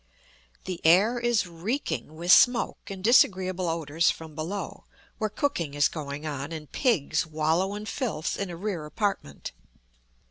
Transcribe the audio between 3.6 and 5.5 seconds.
odors from below, where